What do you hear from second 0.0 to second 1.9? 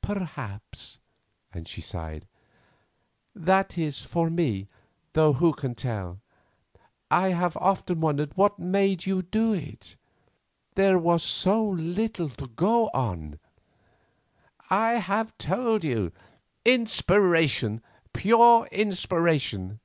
"Perhaps," and she